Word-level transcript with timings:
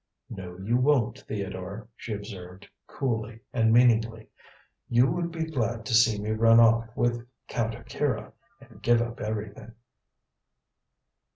"No, 0.31 0.57
you 0.57 0.77
won't, 0.77 1.19
Theodore," 1.27 1.87
she 1.95 2.11
observed, 2.11 2.67
coolly, 2.87 3.41
and 3.53 3.71
meaningly; 3.71 4.29
"you 4.89 5.05
would 5.05 5.29
be 5.31 5.43
glad 5.45 5.85
to 5.85 5.93
see 5.93 6.19
me 6.19 6.31
run 6.31 6.59
off 6.59 6.89
with 6.97 7.27
Count 7.47 7.75
Akira 7.75 8.33
and 8.59 8.81
give 8.81 8.99
up 8.99 9.19
everything." 9.21 9.75